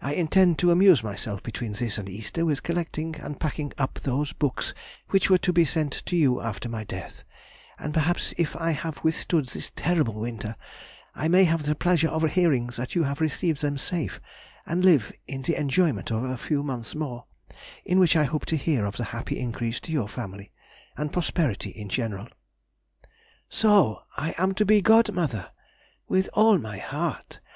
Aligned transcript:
I 0.00 0.14
intend 0.14 0.60
to 0.60 0.70
amuse 0.70 1.02
myself 1.02 1.42
between 1.42 1.72
this 1.72 1.98
and 1.98 2.08
Easter 2.08 2.44
with 2.44 2.62
collecting 2.62 3.16
and 3.16 3.40
packing 3.40 3.72
up 3.76 3.98
those 4.04 4.32
books 4.32 4.72
which 5.08 5.28
were 5.28 5.38
to 5.38 5.52
be 5.52 5.64
sent 5.64 5.90
to 6.06 6.14
you 6.16 6.40
after 6.40 6.68
my 6.68 6.84
death, 6.84 7.24
and 7.76 7.92
perhaps 7.92 8.32
if 8.38 8.54
I 8.54 8.70
have 8.70 9.02
withstood 9.02 9.48
this 9.48 9.72
terrible 9.74 10.14
winter 10.14 10.54
I 11.16 11.26
may 11.26 11.42
have 11.42 11.64
the 11.64 11.74
pleasure 11.74 12.06
of 12.06 12.22
hearing 12.22 12.68
that 12.76 12.94
you 12.94 13.02
have 13.02 13.20
received 13.20 13.62
them 13.62 13.78
safe, 13.78 14.20
and 14.64 14.84
live 14.84 15.10
in 15.26 15.42
the 15.42 15.58
enjoyment 15.58 16.12
of 16.12 16.22
a 16.22 16.38
few 16.38 16.62
months 16.62 16.94
more, 16.94 17.24
in 17.84 17.98
which 17.98 18.14
I 18.14 18.22
hope 18.22 18.46
to 18.46 18.56
hear 18.56 18.84
of 18.86 18.96
the 18.96 19.06
happy 19.10 19.40
increase 19.40 19.80
to 19.80 19.90
your 19.90 20.06
family, 20.06 20.52
and 20.96 21.12
prosperity 21.12 21.70
in 21.70 21.88
general. 21.88 22.28
So 23.48 24.02
I 24.16 24.36
am 24.38 24.54
to 24.54 24.64
be 24.64 24.80
godmother! 24.80 25.50
with 26.06 26.30
all 26.32 26.58
my 26.58 26.78
heart! 26.78 27.40